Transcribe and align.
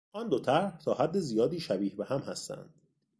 آن 0.11 0.29
دو 0.29 0.39
طرح 0.39 0.77
تا 0.77 0.93
حد 0.93 1.19
زیادی 1.19 1.59
شبیه 1.59 1.95
به 1.95 2.05
هم 2.05 2.19
هستند. 2.19 2.73